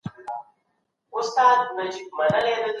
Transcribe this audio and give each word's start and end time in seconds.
تېز 1.11 1.15
رفتار 1.17 1.57
مه 1.75 1.83
کوئ. 2.13 2.29